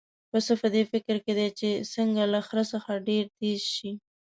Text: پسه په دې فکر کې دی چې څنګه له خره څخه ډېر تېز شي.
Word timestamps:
پسه 0.31 0.53
په 0.61 0.67
دې 0.73 0.83
فکر 0.91 1.15
کې 1.25 1.33
دی 1.39 1.47
چې 1.59 1.69
څنګه 1.93 2.23
له 2.33 2.39
خره 2.47 2.63
څخه 2.73 3.03
ډېر 3.07 3.25
تېز 3.39 3.61
شي. 3.75 3.91